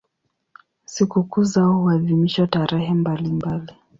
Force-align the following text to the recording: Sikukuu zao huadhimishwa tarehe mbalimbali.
Sikukuu 0.85 1.43
zao 1.43 1.73
huadhimishwa 1.73 2.47
tarehe 2.47 2.93
mbalimbali. 2.93 3.71